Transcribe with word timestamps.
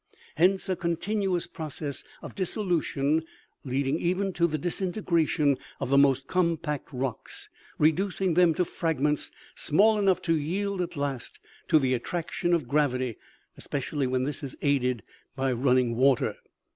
Hence, 0.33 0.67
a 0.67 0.75
continuous 0.75 1.45
process 1.45 2.03
of 2.23 2.33
dissolution, 2.33 3.23
leading 3.63 3.99
even 3.99 4.33
to 4.33 4.47
the 4.47 4.57
disintegration 4.57 5.59
of 5.79 5.91
the 5.91 5.97
most 5.99 6.25
compact 6.25 6.91
rocks, 6.91 7.49
re 7.77 7.93
ducing 7.93 8.33
them 8.33 8.55
to 8.55 8.65
fragments 8.65 9.29
small 9.53 9.99
enough 9.99 10.19
to 10.23 10.33
yield 10.35 10.81
at 10.81 10.97
last 10.97 11.39
to 11.67 11.77
the 11.77 11.93
attraction 11.93 12.51
of 12.51 12.67
gravity, 12.67 13.17
especially 13.57 14.07
when 14.07 14.23
this 14.23 14.41
is 14.41 14.55
aided 14.63 15.03
by 15.35 15.51
running 15.51 15.95
water. 15.95 16.35